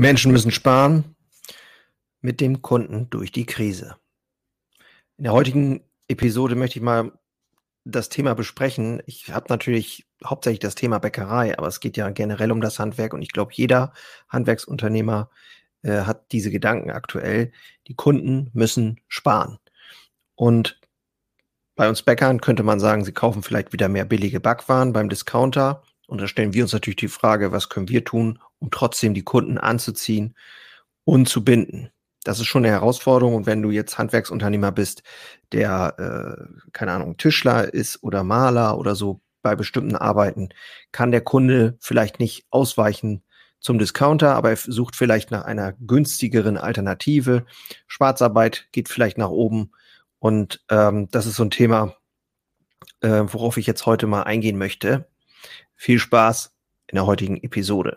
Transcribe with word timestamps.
Menschen 0.00 0.32
müssen 0.32 0.50
sparen 0.50 1.14
mit 2.22 2.40
dem 2.40 2.62
Kunden 2.62 3.10
durch 3.10 3.32
die 3.32 3.44
Krise. 3.44 3.96
In 5.18 5.24
der 5.24 5.34
heutigen 5.34 5.84
Episode 6.08 6.54
möchte 6.54 6.78
ich 6.78 6.82
mal 6.82 7.12
das 7.84 8.08
Thema 8.08 8.34
besprechen. 8.34 9.02
Ich 9.04 9.30
habe 9.30 9.44
natürlich 9.50 10.06
hauptsächlich 10.24 10.60
das 10.60 10.74
Thema 10.74 11.00
Bäckerei, 11.00 11.58
aber 11.58 11.66
es 11.66 11.80
geht 11.80 11.98
ja 11.98 12.08
generell 12.08 12.50
um 12.50 12.62
das 12.62 12.78
Handwerk 12.78 13.12
und 13.12 13.20
ich 13.20 13.30
glaube, 13.30 13.52
jeder 13.54 13.92
Handwerksunternehmer 14.30 15.28
äh, 15.82 16.00
hat 16.04 16.32
diese 16.32 16.50
Gedanken 16.50 16.90
aktuell. 16.90 17.52
Die 17.86 17.94
Kunden 17.94 18.48
müssen 18.54 19.02
sparen. 19.06 19.58
Und 20.34 20.80
bei 21.76 21.90
uns 21.90 22.02
Bäckern 22.02 22.40
könnte 22.40 22.62
man 22.62 22.80
sagen, 22.80 23.04
sie 23.04 23.12
kaufen 23.12 23.42
vielleicht 23.42 23.74
wieder 23.74 23.90
mehr 23.90 24.06
billige 24.06 24.40
Backwaren 24.40 24.94
beim 24.94 25.10
Discounter. 25.10 25.82
Und 26.06 26.22
da 26.22 26.26
stellen 26.26 26.54
wir 26.54 26.62
uns 26.62 26.72
natürlich 26.72 26.96
die 26.96 27.08
Frage, 27.08 27.52
was 27.52 27.68
können 27.68 27.90
wir 27.90 28.02
tun, 28.02 28.38
um 28.60 28.70
trotzdem 28.70 29.14
die 29.14 29.24
Kunden 29.24 29.58
anzuziehen 29.58 30.36
und 31.04 31.28
zu 31.28 31.44
binden. 31.44 31.90
Das 32.24 32.38
ist 32.38 32.46
schon 32.46 32.64
eine 32.64 32.72
Herausforderung. 32.72 33.34
Und 33.34 33.46
wenn 33.46 33.62
du 33.62 33.70
jetzt 33.70 33.98
Handwerksunternehmer 33.98 34.72
bist, 34.72 35.02
der, 35.52 35.94
äh, 35.98 36.70
keine 36.72 36.92
Ahnung, 36.92 37.16
Tischler 37.16 37.72
ist 37.72 38.02
oder 38.02 38.22
Maler 38.22 38.78
oder 38.78 38.94
so 38.94 39.20
bei 39.42 39.56
bestimmten 39.56 39.96
Arbeiten, 39.96 40.50
kann 40.92 41.10
der 41.10 41.22
Kunde 41.22 41.76
vielleicht 41.80 42.20
nicht 42.20 42.46
ausweichen 42.50 43.22
zum 43.58 43.78
Discounter, 43.78 44.34
aber 44.34 44.50
er 44.50 44.56
sucht 44.56 44.96
vielleicht 44.96 45.30
nach 45.30 45.44
einer 45.44 45.72
günstigeren 45.72 46.56
Alternative. 46.56 47.44
Schwarzarbeit 47.86 48.68
geht 48.72 48.88
vielleicht 48.88 49.18
nach 49.18 49.28
oben. 49.28 49.72
Und 50.18 50.62
ähm, 50.70 51.08
das 51.10 51.26
ist 51.26 51.36
so 51.36 51.44
ein 51.44 51.50
Thema, 51.50 51.94
äh, 53.00 53.22
worauf 53.26 53.56
ich 53.56 53.66
jetzt 53.66 53.86
heute 53.86 54.06
mal 54.06 54.22
eingehen 54.22 54.58
möchte. 54.58 55.08
Viel 55.74 55.98
Spaß 55.98 56.54
in 56.88 56.96
der 56.96 57.06
heutigen 57.06 57.38
Episode. 57.38 57.96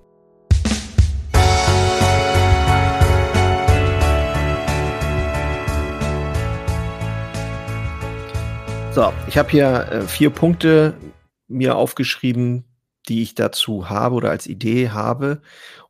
So, 8.93 9.13
ich 9.25 9.37
habe 9.37 9.49
hier 9.49 9.87
äh, 9.89 10.01
vier 10.01 10.31
Punkte 10.31 10.97
mir 11.47 11.77
aufgeschrieben, 11.77 12.65
die 13.07 13.23
ich 13.23 13.35
dazu 13.35 13.89
habe 13.89 14.15
oder 14.15 14.31
als 14.31 14.47
Idee 14.47 14.89
habe. 14.89 15.41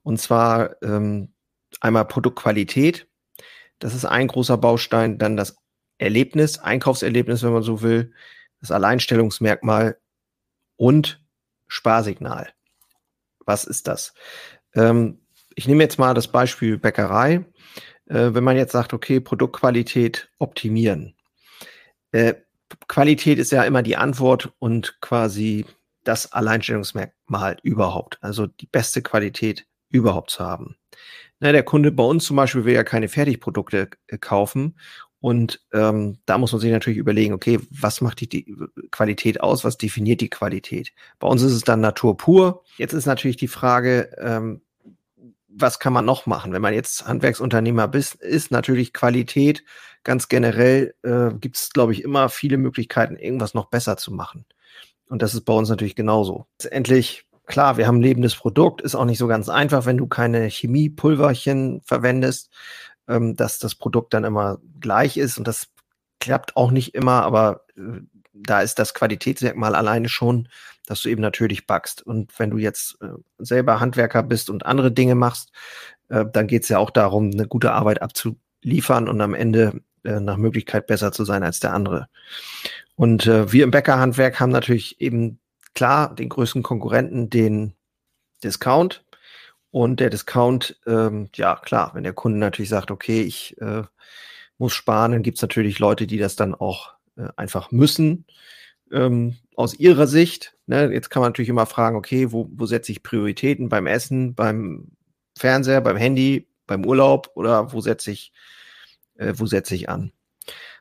Und 0.03 0.21
zwar 0.21 0.79
ähm, 0.83 1.33
einmal 1.79 2.05
Produktqualität. 2.05 3.07
Das 3.79 3.95
ist 3.95 4.05
ein 4.05 4.27
großer 4.27 4.55
Baustein. 4.55 5.17
Dann 5.17 5.35
das 5.35 5.57
Erlebnis, 5.97 6.59
Einkaufserlebnis, 6.59 7.41
wenn 7.41 7.53
man 7.53 7.63
so 7.63 7.81
will, 7.81 8.13
das 8.59 8.69
Alleinstellungsmerkmal 8.69 9.97
und 10.75 11.25
Sparsignal. 11.67 12.49
Was 13.47 13.63
ist 13.63 13.87
das? 13.87 14.13
Ähm, 14.75 15.25
ich 15.55 15.67
nehme 15.67 15.81
jetzt 15.81 15.97
mal 15.97 16.13
das 16.13 16.27
Beispiel 16.27 16.77
Bäckerei. 16.77 17.45
Äh, 18.05 18.35
wenn 18.35 18.43
man 18.43 18.57
jetzt 18.57 18.73
sagt, 18.73 18.93
okay, 18.93 19.19
Produktqualität 19.19 20.29
optimieren. 20.37 21.15
Äh, 22.11 22.35
Qualität 22.87 23.39
ist 23.39 23.51
ja 23.51 23.63
immer 23.63 23.83
die 23.83 23.97
Antwort 23.97 24.53
und 24.59 24.99
quasi 25.01 25.65
das 26.03 26.31
Alleinstellungsmerkmal 26.31 27.57
überhaupt. 27.63 28.17
Also 28.21 28.47
die 28.47 28.67
beste 28.67 29.01
Qualität 29.01 29.65
überhaupt 29.89 30.31
zu 30.31 30.43
haben. 30.43 30.75
Na, 31.39 31.51
der 31.51 31.63
Kunde 31.63 31.91
bei 31.91 32.03
uns 32.03 32.25
zum 32.25 32.35
Beispiel 32.35 32.65
will 32.65 32.73
ja 32.73 32.83
keine 32.83 33.09
Fertigprodukte 33.09 33.89
äh, 34.07 34.17
kaufen. 34.17 34.77
Und 35.19 35.61
ähm, 35.71 36.17
da 36.25 36.39
muss 36.39 36.51
man 36.51 36.61
sich 36.61 36.71
natürlich 36.71 36.97
überlegen, 36.97 37.33
okay, 37.33 37.59
was 37.69 38.01
macht 38.01 38.21
die, 38.21 38.29
die 38.29 38.55
Qualität 38.89 39.41
aus? 39.41 39.63
Was 39.63 39.77
definiert 39.77 40.21
die 40.21 40.29
Qualität? 40.29 40.93
Bei 41.19 41.27
uns 41.27 41.43
ist 41.43 41.53
es 41.53 41.61
dann 41.61 41.79
Natur 41.79 42.17
pur. 42.17 42.63
Jetzt 42.77 42.93
ist 42.93 43.05
natürlich 43.05 43.37
die 43.37 43.47
Frage, 43.47 44.09
ähm, 44.19 44.61
was 45.53 45.79
kann 45.79 45.93
man 45.93 46.05
noch 46.05 46.25
machen? 46.25 46.53
Wenn 46.53 46.61
man 46.61 46.73
jetzt 46.73 47.07
Handwerksunternehmer 47.07 47.87
bist, 47.87 48.15
ist 48.15 48.51
natürlich 48.51 48.93
Qualität 48.93 49.63
ganz 50.03 50.27
generell, 50.27 50.95
äh, 51.03 51.33
gibt 51.33 51.57
es, 51.57 51.69
glaube 51.71 51.93
ich, 51.93 52.03
immer 52.03 52.29
viele 52.29 52.57
Möglichkeiten, 52.57 53.15
irgendwas 53.15 53.53
noch 53.53 53.65
besser 53.65 53.97
zu 53.97 54.11
machen. 54.11 54.45
Und 55.07 55.21
das 55.21 55.33
ist 55.33 55.41
bei 55.41 55.53
uns 55.53 55.69
natürlich 55.69 55.95
genauso. 55.95 56.47
Letztendlich, 56.59 57.25
klar, 57.45 57.77
wir 57.77 57.87
haben 57.87 57.97
ein 57.97 58.03
lebendes 58.03 58.35
Produkt, 58.35 58.81
ist 58.81 58.95
auch 58.95 59.05
nicht 59.05 59.17
so 59.17 59.27
ganz 59.27 59.49
einfach, 59.49 59.85
wenn 59.85 59.97
du 59.97 60.07
keine 60.07 60.47
Chemiepulverchen 60.47 61.81
verwendest, 61.83 62.49
ähm, 63.07 63.35
dass 63.35 63.59
das 63.59 63.75
Produkt 63.75 64.13
dann 64.13 64.23
immer 64.23 64.59
gleich 64.79 65.17
ist. 65.17 65.37
Und 65.37 65.47
das 65.47 65.67
klappt 66.19 66.55
auch 66.55 66.71
nicht 66.71 66.95
immer, 66.95 67.23
aber 67.23 67.65
äh, 67.77 68.01
da 68.33 68.61
ist 68.61 68.79
das 68.79 68.93
Qualitätsmerkmal 68.93 69.75
alleine 69.75 70.09
schon 70.09 70.47
dass 70.85 71.01
du 71.01 71.09
eben 71.09 71.21
natürlich 71.21 71.67
backst. 71.67 72.05
Und 72.05 72.37
wenn 72.37 72.49
du 72.49 72.57
jetzt 72.57 72.97
äh, 73.01 73.07
selber 73.37 73.79
Handwerker 73.79 74.23
bist 74.23 74.49
und 74.49 74.65
andere 74.65 74.91
Dinge 74.91 75.15
machst, 75.15 75.51
äh, 76.09 76.25
dann 76.31 76.47
geht 76.47 76.63
es 76.63 76.69
ja 76.69 76.79
auch 76.79 76.89
darum, 76.89 77.31
eine 77.31 77.47
gute 77.47 77.71
Arbeit 77.71 78.01
abzuliefern 78.01 79.07
und 79.07 79.21
am 79.21 79.33
Ende 79.33 79.81
äh, 80.03 80.19
nach 80.19 80.35
Möglichkeit 80.35 80.87
besser 80.87 81.11
zu 81.11 81.23
sein 81.23 81.43
als 81.43 81.59
der 81.59 81.73
andere. 81.73 82.07
Und 82.95 83.25
äh, 83.27 83.51
wir 83.51 83.63
im 83.63 83.71
Bäckerhandwerk 83.71 84.39
haben 84.39 84.51
natürlich 84.51 84.99
eben 84.99 85.39
klar 85.73 86.13
den 86.13 86.29
größten 86.29 86.63
Konkurrenten, 86.63 87.29
den 87.29 87.73
Discount. 88.43 89.05
Und 89.69 90.01
der 90.01 90.09
Discount, 90.09 90.77
ähm, 90.85 91.29
ja 91.35 91.55
klar, 91.55 91.91
wenn 91.93 92.03
der 92.03 92.11
Kunde 92.11 92.37
natürlich 92.37 92.69
sagt, 92.69 92.91
okay, 92.91 93.21
ich 93.21 93.55
äh, 93.61 93.83
muss 94.57 94.73
sparen, 94.73 95.13
dann 95.13 95.23
gibt 95.23 95.37
es 95.37 95.41
natürlich 95.41 95.79
Leute, 95.79 96.05
die 96.05 96.17
das 96.17 96.35
dann 96.35 96.53
auch 96.53 96.95
äh, 97.17 97.27
einfach 97.35 97.71
müssen 97.71 98.25
ähm, 98.91 99.37
aus 99.55 99.73
Ihrer 99.73 100.07
Sicht, 100.07 100.55
ne, 100.67 100.91
jetzt 100.91 101.09
kann 101.09 101.21
man 101.21 101.29
natürlich 101.29 101.49
immer 101.49 101.65
fragen, 101.65 101.95
okay, 101.95 102.31
wo, 102.31 102.49
wo 102.51 102.65
setze 102.65 102.91
ich 102.91 103.03
Prioritäten 103.03 103.69
beim 103.69 103.87
Essen, 103.87 104.35
beim 104.35 104.91
Fernseher, 105.37 105.81
beim 105.81 105.97
Handy, 105.97 106.47
beim 106.67 106.85
Urlaub 106.85 107.31
oder 107.35 107.73
wo 107.73 107.81
setze 107.81 108.11
ich, 108.11 108.31
äh, 109.15 109.33
wo 109.35 109.45
setze 109.45 109.75
ich 109.75 109.89
an? 109.89 110.11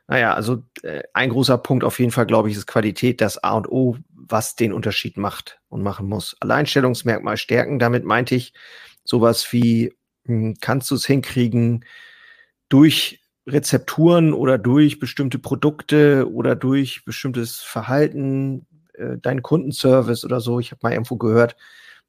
Naja, 0.07 0.33
also 0.33 0.63
äh, 0.83 1.03
ein 1.13 1.29
großer 1.29 1.57
Punkt 1.57 1.83
auf 1.83 1.99
jeden 1.99 2.11
Fall, 2.11 2.25
glaube 2.25 2.49
ich, 2.49 2.57
ist 2.57 2.67
Qualität, 2.67 3.21
das 3.21 3.41
A 3.43 3.55
und 3.55 3.69
O, 3.69 3.97
was 4.13 4.55
den 4.55 4.73
Unterschied 4.73 5.17
macht 5.17 5.59
und 5.69 5.83
machen 5.83 6.07
muss. 6.07 6.35
Alleinstellungsmerkmal 6.41 7.37
stärken, 7.37 7.79
damit 7.79 8.03
meinte 8.03 8.35
ich 8.35 8.53
sowas 9.03 9.51
wie, 9.53 9.93
hm, 10.25 10.55
kannst 10.59 10.91
du 10.91 10.95
es 10.95 11.05
hinkriegen, 11.05 11.85
durch 12.67 13.20
Rezepturen 13.47 14.33
oder 14.33 14.57
durch 14.57 14.99
bestimmte 14.99 15.39
Produkte 15.39 16.31
oder 16.31 16.55
durch 16.55 17.03
bestimmtes 17.05 17.61
Verhalten, 17.61 18.67
äh, 18.93 19.17
dein 19.21 19.41
Kundenservice 19.41 20.25
oder 20.25 20.39
so. 20.39 20.59
Ich 20.59 20.71
habe 20.71 20.79
mal 20.83 20.93
irgendwo 20.93 21.17
gehört, 21.17 21.55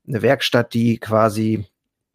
eine 0.07 0.23
Werkstatt, 0.23 0.75
die 0.75 0.99
quasi 0.99 1.67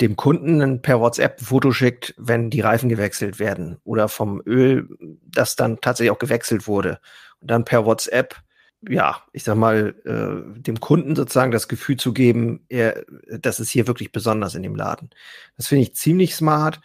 dem 0.02 0.16
Kunden 0.16 0.82
per 0.82 1.00
WhatsApp 1.00 1.40
ein 1.40 1.46
Foto 1.46 1.72
schickt, 1.72 2.14
wenn 2.18 2.50
die 2.50 2.62
Reifen 2.62 2.90
gewechselt 2.90 3.40
werden 3.40 3.78
oder 3.84 4.08
vom 4.08 4.42
Öl, 4.46 4.88
das 5.24 5.56
dann 5.56 5.82
tatsächlich 5.82 6.12
auch 6.12 6.20
gewechselt 6.20 6.68
wurde. 6.68 7.00
Und 7.40 7.50
dann 7.50 7.66
per 7.66 7.86
WhatsApp, 7.86 8.36
ja, 8.88 9.24
ich 9.34 9.44
sag 9.44 9.56
mal, 9.56 9.96
äh, 10.06 10.62
dem 10.62 10.80
Kunden 10.80 11.16
sozusagen 11.16 11.52
das 11.52 11.68
Gefühl 11.68 11.98
zu 11.98 12.14
geben, 12.14 12.66
er, 12.70 13.06
das 13.40 13.60
ist 13.60 13.72
hier 13.72 13.88
wirklich 13.88 14.12
besonders 14.12 14.54
in 14.54 14.62
dem 14.62 14.76
Laden. 14.76 15.10
Das 15.56 15.68
finde 15.68 15.84
ich 15.84 15.96
ziemlich 15.96 16.36
smart. 16.36 16.80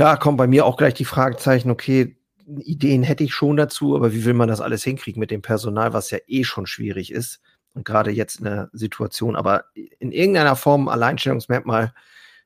Klar 0.00 0.18
kommen 0.18 0.38
bei 0.38 0.46
mir 0.46 0.64
auch 0.64 0.78
gleich 0.78 0.94
die 0.94 1.04
Fragezeichen, 1.04 1.70
okay, 1.70 2.16
Ideen 2.46 3.02
hätte 3.02 3.22
ich 3.22 3.34
schon 3.34 3.58
dazu, 3.58 3.94
aber 3.94 4.14
wie 4.14 4.24
will 4.24 4.32
man 4.32 4.48
das 4.48 4.62
alles 4.62 4.82
hinkriegen 4.82 5.20
mit 5.20 5.30
dem 5.30 5.42
Personal, 5.42 5.92
was 5.92 6.10
ja 6.10 6.16
eh 6.26 6.42
schon 6.42 6.64
schwierig 6.64 7.12
ist 7.12 7.42
und 7.74 7.84
gerade 7.84 8.10
jetzt 8.10 8.38
in 8.38 8.46
der 8.46 8.70
Situation, 8.72 9.36
aber 9.36 9.66
in 9.74 10.10
irgendeiner 10.10 10.56
Form 10.56 10.88
Alleinstellungsmerkmal 10.88 11.92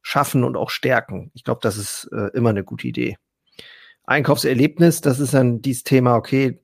schaffen 0.03 0.43
und 0.43 0.57
auch 0.57 0.69
stärken. 0.69 1.31
Ich 1.35 1.45
glaube, 1.45 1.61
das 1.63 1.77
ist 1.77 2.11
äh, 2.11 2.37
immer 2.37 2.51
eine 2.51 2.65
gute 2.65 2.89
Idee. 2.89 3.19
Einkaufserlebnis, 4.03 5.01
das 5.01 5.21
ist 5.21 5.33
dann 5.33 5.63
dieses 5.63 5.85
Thema, 5.85 6.17
okay, 6.17 6.61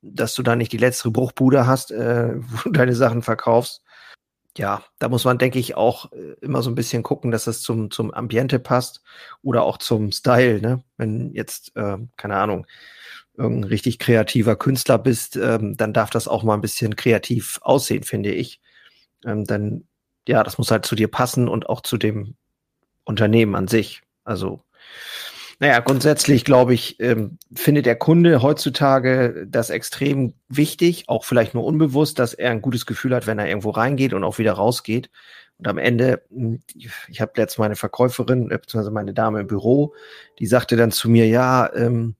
dass 0.00 0.34
du 0.34 0.42
da 0.42 0.56
nicht 0.56 0.72
die 0.72 0.76
letzte 0.76 1.12
Bruchbude 1.12 1.68
hast, 1.68 1.92
äh, 1.92 2.34
wo 2.36 2.62
du 2.64 2.70
deine 2.72 2.96
Sachen 2.96 3.22
verkaufst, 3.22 3.84
ja, 4.58 4.84
da 4.98 5.08
muss 5.08 5.24
man, 5.24 5.38
denke 5.38 5.58
ich, 5.58 5.76
auch 5.76 6.12
äh, 6.12 6.34
immer 6.40 6.62
so 6.62 6.70
ein 6.70 6.74
bisschen 6.74 7.02
gucken, 7.02 7.30
dass 7.30 7.44
das 7.44 7.62
zum, 7.62 7.90
zum 7.90 8.12
Ambiente 8.12 8.58
passt 8.58 9.02
oder 9.42 9.62
auch 9.62 9.78
zum 9.78 10.12
Style. 10.12 10.60
Ne? 10.60 10.84
Wenn 10.96 11.32
jetzt, 11.32 11.74
äh, 11.76 11.96
keine 12.16 12.36
Ahnung, 12.36 12.66
irgendein 13.34 13.68
richtig 13.70 13.98
kreativer 13.98 14.56
Künstler 14.56 14.98
bist, 14.98 15.36
ähm, 15.36 15.76
dann 15.76 15.94
darf 15.94 16.10
das 16.10 16.28
auch 16.28 16.42
mal 16.42 16.54
ein 16.54 16.60
bisschen 16.60 16.96
kreativ 16.96 17.60
aussehen, 17.62 18.02
finde 18.02 18.32
ich. 18.32 18.60
Ähm, 19.24 19.44
dann, 19.44 19.84
ja, 20.28 20.42
das 20.44 20.58
muss 20.58 20.70
halt 20.70 20.84
zu 20.84 20.94
dir 20.96 21.08
passen 21.08 21.48
und 21.48 21.68
auch 21.68 21.80
zu 21.80 21.96
dem 21.96 22.36
Unternehmen 23.04 23.54
an 23.54 23.68
sich. 23.68 24.02
Also, 24.24 24.62
Naja, 25.62 25.78
grundsätzlich 25.78 26.44
glaube 26.44 26.74
ich, 26.74 26.98
ähm, 26.98 27.38
findet 27.54 27.86
der 27.86 27.94
Kunde 27.94 28.42
heutzutage 28.42 29.46
das 29.48 29.70
extrem 29.70 30.34
wichtig, 30.48 31.04
auch 31.06 31.24
vielleicht 31.24 31.54
nur 31.54 31.62
unbewusst, 31.62 32.18
dass 32.18 32.34
er 32.34 32.50
ein 32.50 32.62
gutes 32.62 32.84
Gefühl 32.84 33.14
hat, 33.14 33.28
wenn 33.28 33.38
er 33.38 33.46
irgendwo 33.46 33.70
reingeht 33.70 34.12
und 34.12 34.24
auch 34.24 34.38
wieder 34.38 34.54
rausgeht. 34.54 35.08
Und 35.58 35.68
am 35.68 35.78
Ende, 35.78 36.24
hm, 36.30 36.62
ich 36.74 37.20
habe 37.20 37.30
letztens 37.36 37.58
meine 37.58 37.76
Verkäuferin, 37.76 38.50
äh, 38.50 38.58
beziehungsweise 38.58 38.90
meine 38.90 39.14
Dame 39.14 39.38
im 39.38 39.46
Büro, 39.46 39.94
die 40.40 40.46
sagte 40.46 40.74
dann 40.74 40.90
zu 40.90 41.08
mir, 41.08 41.28
ja, 41.28 41.72
ähm, 41.76 42.16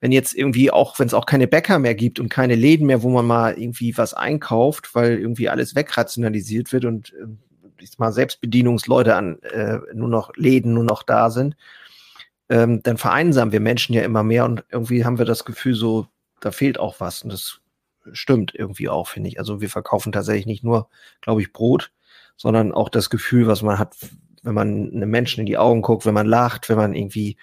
wenn 0.00 0.10
jetzt 0.10 0.32
irgendwie 0.34 0.70
auch, 0.70 0.98
wenn 0.98 1.08
es 1.08 1.14
auch 1.14 1.26
keine 1.26 1.48
Bäcker 1.48 1.78
mehr 1.78 1.94
gibt 1.94 2.20
und 2.20 2.30
keine 2.30 2.54
Läden 2.54 2.86
mehr, 2.86 3.02
wo 3.02 3.10
man 3.10 3.26
mal 3.26 3.52
irgendwie 3.52 3.98
was 3.98 4.14
einkauft, 4.14 4.94
weil 4.94 5.18
irgendwie 5.18 5.50
alles 5.50 5.74
wegrationalisiert 5.74 6.72
wird 6.72 6.86
und 6.86 7.12
äh, 7.12 7.26
ich 7.82 7.98
mal 7.98 8.12
Selbstbedienungsleute 8.12 9.14
an 9.14 9.42
äh, 9.42 9.76
nur 9.92 10.08
noch 10.08 10.34
Läden 10.36 10.72
nur 10.72 10.84
noch 10.84 11.02
da 11.02 11.28
sind, 11.28 11.54
ähm, 12.52 12.82
dann 12.82 12.98
vereinsamen 12.98 13.50
wir 13.50 13.60
Menschen 13.60 13.94
ja 13.94 14.02
immer 14.02 14.22
mehr 14.22 14.44
und 14.44 14.62
irgendwie 14.68 15.06
haben 15.06 15.16
wir 15.16 15.24
das 15.24 15.46
Gefühl, 15.46 15.74
so, 15.74 16.06
da 16.40 16.52
fehlt 16.52 16.78
auch 16.78 17.00
was. 17.00 17.22
Und 17.22 17.32
das 17.32 17.60
stimmt 18.12 18.54
irgendwie 18.54 18.90
auch, 18.90 19.08
finde 19.08 19.30
ich. 19.30 19.38
Also 19.38 19.62
wir 19.62 19.70
verkaufen 19.70 20.12
tatsächlich 20.12 20.44
nicht 20.44 20.62
nur, 20.62 20.90
glaube 21.22 21.40
ich, 21.40 21.54
Brot, 21.54 21.92
sondern 22.36 22.72
auch 22.72 22.90
das 22.90 23.08
Gefühl, 23.08 23.46
was 23.46 23.62
man 23.62 23.78
hat, 23.78 23.96
wenn 24.42 24.54
man 24.54 24.92
einem 24.92 25.08
Menschen 25.08 25.40
in 25.40 25.46
die 25.46 25.56
Augen 25.56 25.80
guckt, 25.80 26.04
wenn 26.04 26.12
man 26.12 26.26
lacht, 26.26 26.68
wenn 26.68 26.76
man 26.76 26.94
irgendwie, 26.94 27.38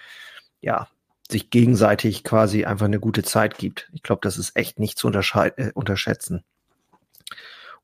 ja, 0.60 0.86
sich 1.28 1.50
gegenseitig 1.50 2.22
quasi 2.22 2.64
einfach 2.64 2.86
eine 2.86 3.00
gute 3.00 3.24
Zeit 3.24 3.58
gibt. 3.58 3.90
Ich 3.92 4.04
glaube, 4.04 4.20
das 4.22 4.38
ist 4.38 4.56
echt 4.56 4.78
nicht 4.78 4.96
zu 4.96 5.08
äh, 5.08 5.72
unterschätzen. 5.74 6.44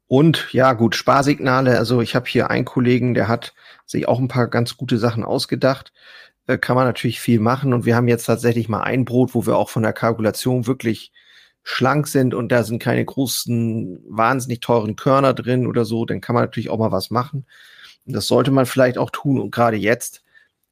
Und 0.07 0.53
ja, 0.53 0.75
gut, 0.75 0.95
Sparsignale. 0.95 1.77
Also 1.77 2.01
ich 2.01 2.15
habe 2.15 2.29
hier 2.29 2.51
einen 2.51 2.65
Kollegen, 2.65 3.15
der 3.15 3.27
hat 3.27 3.53
sich 3.85 4.07
auch 4.07 4.21
ein 4.21 4.29
paar 4.29 4.47
ganz 4.47 4.77
gute 4.77 4.99
Sachen 4.99 5.25
ausgedacht 5.25 5.93
äh, 6.47 6.59
kann 6.59 6.77
man 6.77 6.87
natürlich 6.87 7.21
viel 7.21 7.41
machen. 7.41 7.73
Und 7.73 7.85
wir 7.85 7.97
haben 7.97 8.09
jetzt 8.09 8.27
tatsächlich 8.27 8.69
mal 8.69 8.83
ein 8.83 9.05
Brot, 9.05 9.35
wo 9.35 9.47
wir 9.47 9.57
auch 9.57 9.71
von 9.71 9.83
der 9.83 9.93
Kalkulation 9.93 10.67
wirklich 10.67 11.13
schlank 11.63 12.07
sind 12.07 12.33
und 12.33 12.53
da 12.53 12.63
sind 12.63 12.79
keine 12.81 13.05
großen, 13.05 14.01
wahnsinnig 14.09 14.61
teuren 14.61 14.95
Körner 14.95 15.35
drin 15.35 15.67
oder 15.67 15.85
so, 15.85 16.05
dann 16.05 16.21
kann 16.21 16.35
man 16.35 16.45
natürlich 16.45 16.71
auch 16.71 16.79
mal 16.79 16.93
was 16.93 17.11
machen. 17.11 17.45
Und 18.07 18.15
das 18.15 18.29
sollte 18.29 18.53
man 18.53 18.67
vielleicht 18.67 18.99
auch 18.99 19.11
tun 19.11 19.41
und 19.41 19.51
gerade 19.51 19.77
jetzt. 19.77 20.23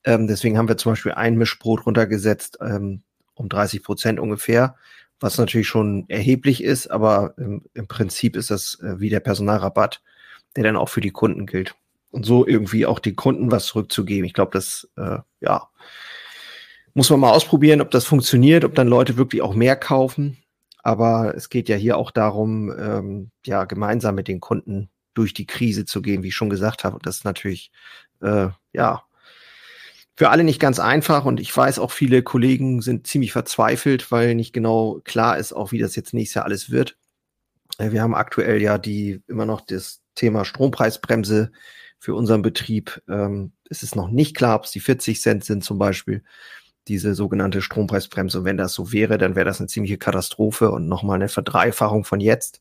Ähm, 0.04 0.28
deswegen 0.28 0.56
haben 0.56 0.68
wir 0.68 0.76
zum 0.76 0.92
Beispiel 0.92 1.12
ein 1.12 1.36
Mischbrot 1.36 1.84
runtergesetzt, 1.84 2.58
ähm, 2.60 3.02
um 3.34 3.48
30 3.48 3.82
Prozent 3.82 4.20
ungefähr, 4.20 4.76
was 5.18 5.36
natürlich 5.36 5.66
schon 5.66 6.04
erheblich 6.08 6.62
ist, 6.62 6.86
aber 6.88 7.34
im, 7.38 7.62
im 7.74 7.88
Prinzip 7.88 8.36
ist 8.36 8.52
das 8.52 8.78
äh, 8.80 9.00
wie 9.00 9.08
der 9.10 9.20
Personalrabatt, 9.20 10.00
der 10.54 10.62
dann 10.62 10.76
auch 10.76 10.88
für 10.90 11.00
die 11.00 11.10
Kunden 11.10 11.46
gilt 11.46 11.74
und 12.12 12.24
so 12.24 12.46
irgendwie 12.46 12.86
auch 12.86 13.00
den 13.00 13.16
Kunden 13.16 13.50
was 13.50 13.66
zurückzugeben. 13.66 14.24
Ich 14.24 14.34
glaube, 14.34 14.52
das 14.52 14.88
äh, 14.96 15.18
ja 15.44 15.68
muss 16.94 17.10
man 17.10 17.20
mal 17.20 17.32
ausprobieren, 17.32 17.80
ob 17.80 17.90
das 17.90 18.04
funktioniert, 18.04 18.64
ob 18.64 18.74
dann 18.74 18.88
Leute 18.88 19.16
wirklich 19.16 19.42
auch 19.42 19.54
mehr 19.54 19.76
kaufen. 19.76 20.38
Aber 20.82 21.34
es 21.34 21.48
geht 21.48 21.68
ja 21.68 21.76
hier 21.76 21.98
auch 21.98 22.10
darum, 22.10 22.72
ähm, 22.78 23.30
ja 23.44 23.64
gemeinsam 23.64 24.14
mit 24.14 24.28
den 24.28 24.40
Kunden 24.40 24.90
durch 25.12 25.34
die 25.34 25.46
Krise 25.46 25.84
zu 25.84 26.02
gehen, 26.02 26.22
wie 26.22 26.28
ich 26.28 26.34
schon 26.34 26.50
gesagt 26.50 26.84
habe. 26.84 26.96
Und 26.96 27.06
das 27.06 27.18
ist 27.18 27.24
natürlich 27.24 27.72
äh, 28.20 28.48
ja 28.72 29.02
für 30.16 30.30
alle 30.30 30.44
nicht 30.44 30.60
ganz 30.60 30.78
einfach. 30.78 31.24
Und 31.24 31.40
ich 31.40 31.54
weiß 31.54 31.80
auch, 31.80 31.90
viele 31.90 32.22
Kollegen 32.22 32.80
sind 32.80 33.06
ziemlich 33.06 33.32
verzweifelt, 33.32 34.12
weil 34.12 34.34
nicht 34.34 34.52
genau 34.52 35.00
klar 35.04 35.38
ist, 35.38 35.52
auch 35.52 35.72
wie 35.72 35.78
das 35.78 35.96
jetzt 35.96 36.14
nächstes 36.14 36.34
Jahr 36.34 36.44
alles 36.44 36.70
wird. 36.70 36.96
Äh, 37.78 37.90
wir 37.90 38.02
haben 38.02 38.14
aktuell 38.14 38.62
ja 38.62 38.78
die 38.78 39.22
immer 39.26 39.46
noch 39.46 39.62
das 39.62 40.00
Thema 40.14 40.44
Strompreisbremse 40.44 41.50
für 42.04 42.14
unseren 42.14 42.42
Betrieb. 42.42 43.00
Ähm, 43.08 43.52
ist 43.70 43.82
es 43.82 43.94
noch 43.94 44.10
nicht 44.10 44.36
klar, 44.36 44.56
ob 44.56 44.64
es 44.64 44.72
die 44.72 44.80
40 44.80 45.22
Cent 45.22 45.42
sind 45.42 45.64
zum 45.64 45.78
Beispiel, 45.78 46.22
diese 46.86 47.14
sogenannte 47.14 47.62
Strompreisbremse. 47.62 48.40
Und 48.40 48.44
wenn 48.44 48.58
das 48.58 48.74
so 48.74 48.92
wäre, 48.92 49.16
dann 49.16 49.36
wäre 49.36 49.46
das 49.46 49.58
eine 49.58 49.68
ziemliche 49.68 49.96
Katastrophe 49.96 50.70
und 50.70 50.86
nochmal 50.86 51.14
eine 51.14 51.30
Verdreifachung 51.30 52.04
von 52.04 52.20
jetzt. 52.20 52.60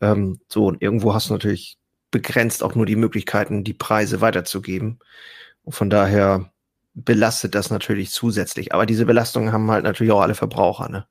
Ähm, 0.00 0.40
so, 0.48 0.64
und 0.64 0.80
irgendwo 0.80 1.12
hast 1.12 1.28
du 1.28 1.34
natürlich 1.34 1.76
begrenzt 2.10 2.62
auch 2.62 2.74
nur 2.74 2.86
die 2.86 2.96
Möglichkeiten, 2.96 3.62
die 3.62 3.74
Preise 3.74 4.22
weiterzugeben. 4.22 5.00
Und 5.64 5.74
von 5.74 5.90
daher 5.90 6.50
belastet 6.94 7.54
das 7.54 7.68
natürlich 7.68 8.10
zusätzlich. 8.10 8.72
Aber 8.72 8.86
diese 8.86 9.04
Belastungen 9.04 9.52
haben 9.52 9.70
halt 9.70 9.84
natürlich 9.84 10.14
auch 10.14 10.22
alle 10.22 10.34
Verbraucher. 10.34 10.88
Ne? 10.88 11.06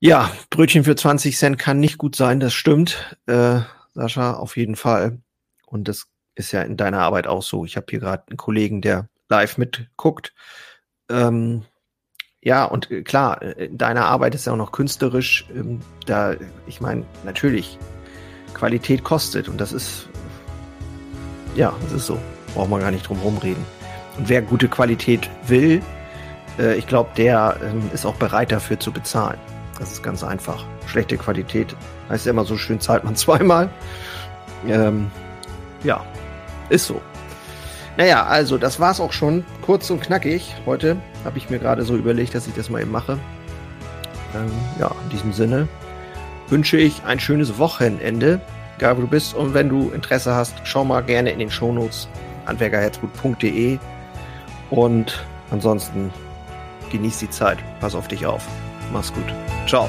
Ja, 0.00 0.32
Brötchen 0.50 0.82
für 0.82 0.96
20 0.96 1.38
Cent 1.38 1.58
kann 1.60 1.78
nicht 1.78 1.96
gut 1.96 2.16
sein, 2.16 2.40
das 2.40 2.54
stimmt, 2.54 3.16
äh, 3.26 3.60
Sascha, 3.94 4.32
auf 4.34 4.56
jeden 4.56 4.74
Fall. 4.74 5.20
Und 5.70 5.88
das 5.88 6.06
ist 6.34 6.52
ja 6.52 6.62
in 6.62 6.76
deiner 6.76 7.00
Arbeit 7.00 7.26
auch 7.26 7.42
so. 7.42 7.64
Ich 7.64 7.76
habe 7.76 7.86
hier 7.90 8.00
gerade 8.00 8.24
einen 8.28 8.36
Kollegen, 8.36 8.80
der 8.80 9.08
live 9.28 9.58
mitguckt. 9.58 10.34
Ähm, 11.10 11.64
ja, 12.40 12.64
und 12.64 12.90
äh, 12.90 13.02
klar, 13.02 13.42
äh, 13.42 13.68
deine 13.70 14.04
Arbeit 14.04 14.34
ist 14.34 14.46
ja 14.46 14.52
auch 14.52 14.56
noch 14.56 14.72
künstlerisch. 14.72 15.46
Ähm, 15.54 15.80
da, 16.06 16.34
ich 16.66 16.80
meine, 16.80 17.04
natürlich, 17.24 17.78
Qualität 18.54 19.04
kostet 19.04 19.48
und 19.48 19.60
das 19.60 19.72
ist, 19.72 20.08
ja, 21.54 21.74
das 21.82 21.92
ist 21.92 22.06
so. 22.06 22.18
Braucht 22.54 22.70
man 22.70 22.80
gar 22.80 22.90
nicht 22.90 23.06
drum 23.06 23.18
rumreden. 23.18 23.64
Und 24.16 24.28
wer 24.28 24.42
gute 24.42 24.68
Qualität 24.68 25.28
will, 25.46 25.82
äh, 26.58 26.76
ich 26.76 26.86
glaube, 26.86 27.10
der 27.16 27.58
ähm, 27.62 27.90
ist 27.92 28.06
auch 28.06 28.16
bereit 28.16 28.52
dafür 28.52 28.80
zu 28.80 28.92
bezahlen. 28.92 29.38
Das 29.78 29.92
ist 29.92 30.02
ganz 30.02 30.24
einfach. 30.24 30.64
Schlechte 30.86 31.16
Qualität 31.18 31.76
heißt 32.08 32.26
ja 32.26 32.32
immer 32.32 32.44
so 32.44 32.56
schön, 32.56 32.80
zahlt 32.80 33.04
man 33.04 33.16
zweimal. 33.16 33.68
Ähm, 34.66 35.10
ja, 35.84 36.04
ist 36.68 36.86
so. 36.86 37.00
Naja, 37.96 38.24
also 38.24 38.58
das 38.58 38.78
war's 38.78 39.00
auch 39.00 39.12
schon. 39.12 39.44
Kurz 39.62 39.90
und 39.90 40.00
knackig. 40.00 40.54
Heute 40.66 40.96
habe 41.24 41.38
ich 41.38 41.50
mir 41.50 41.58
gerade 41.58 41.82
so 41.82 41.96
überlegt, 41.96 42.34
dass 42.34 42.46
ich 42.46 42.54
das 42.54 42.70
mal 42.70 42.80
eben 42.80 42.92
mache. 42.92 43.18
Ähm, 44.34 44.50
ja, 44.78 44.90
in 45.04 45.10
diesem 45.10 45.32
Sinne 45.32 45.68
wünsche 46.48 46.76
ich 46.76 47.02
ein 47.04 47.18
schönes 47.18 47.58
Wochenende, 47.58 48.40
egal 48.76 48.96
wo 48.96 49.00
du 49.02 49.08
bist. 49.08 49.34
Und 49.34 49.52
wenn 49.52 49.68
du 49.68 49.90
Interesse 49.90 50.34
hast, 50.34 50.54
schau 50.64 50.84
mal 50.84 51.02
gerne 51.02 51.30
in 51.30 51.40
den 51.40 51.50
Shownotes 51.50 52.08
handwerkerherzgut.de 52.46 53.78
und 54.70 55.24
ansonsten 55.50 56.10
genieß 56.90 57.18
die 57.18 57.30
Zeit. 57.30 57.58
Pass 57.80 57.94
auf 57.94 58.08
dich 58.08 58.26
auf. 58.26 58.46
Mach's 58.92 59.12
gut. 59.12 59.26
Ciao. 59.66 59.88